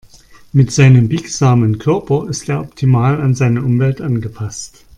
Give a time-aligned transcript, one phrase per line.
[0.51, 4.83] Mit seinem biegsamen Körper ist er optimal an seine Umwelt angepasst.